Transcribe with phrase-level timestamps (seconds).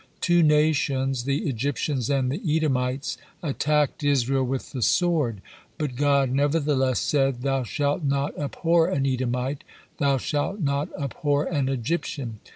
[0.19, 5.43] Two nations, the Egyptians and the Edomites, attacked Israel with the sword,
[5.77, 9.63] but God nevertheless said," Thou shalt not abhor an Edomite;
[9.99, 12.39] thou shalt not abhor an Egyptian."